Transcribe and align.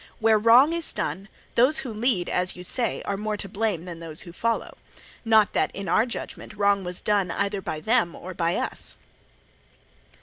Where 0.17 0.39
wrong 0.39 0.73
is 0.73 0.93
done, 0.93 1.29
those 1.53 1.77
who 1.85 1.93
lead, 1.93 2.27
as 2.27 2.55
you 2.55 2.63
say, 2.63 3.03
are 3.03 3.17
more 3.17 3.37
to 3.37 3.47
blame 3.47 3.85
than 3.85 3.99
those 3.99 4.21
who 4.21 4.33
follow. 4.33 4.79
Not 5.23 5.53
that, 5.53 5.69
in 5.75 5.87
our 5.87 6.07
judgment, 6.07 6.55
wrong 6.57 6.83
was 6.83 7.03
done 7.03 7.29
either 7.29 7.61
by 7.61 7.81
them 7.81 8.15
or 8.15 8.33
by 8.33 8.55
us. 8.55 8.97